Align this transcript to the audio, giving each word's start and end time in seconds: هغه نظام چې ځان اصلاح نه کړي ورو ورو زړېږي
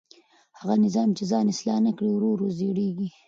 هغه 0.59 0.75
نظام 0.85 1.09
چې 1.17 1.23
ځان 1.31 1.45
اصلاح 1.53 1.77
نه 1.87 1.91
کړي 1.97 2.11
ورو 2.13 2.29
ورو 2.31 2.47
زړېږي 2.57 3.07